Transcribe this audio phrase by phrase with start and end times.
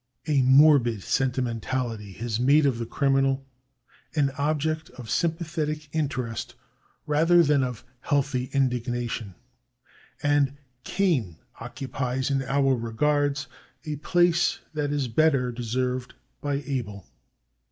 [0.25, 3.45] A morbid sentimentahty has made of the criminal
[4.15, 6.55] an object of sympathetic interest
[7.05, 9.35] rather than of healthy indignation,
[10.23, 13.45] and Cain occupies in our regards
[13.85, 17.05] a place that is better deserved by Abel.